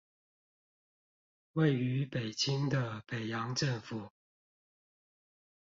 [1.53, 4.11] 位於北京的北洋政府